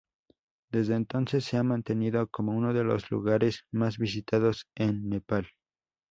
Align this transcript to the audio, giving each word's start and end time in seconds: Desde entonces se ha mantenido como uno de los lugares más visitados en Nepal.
Desde 0.71 0.95
entonces 0.95 1.45
se 1.45 1.57
ha 1.57 1.63
mantenido 1.63 2.25
como 2.27 2.53
uno 2.57 2.73
de 2.73 2.83
los 2.83 3.11
lugares 3.11 3.65
más 3.69 3.99
visitados 3.99 4.65
en 4.73 5.07
Nepal. 5.09 5.47